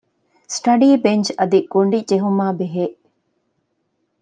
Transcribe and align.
ސްޓަޑީ 0.55 0.87
ބެންޗް 1.03 1.29
އަދި 1.39 1.59
ގޮޑި 1.73 1.99
ޖެހުމާއި 2.09 2.55
ބެހޭ 2.59 2.85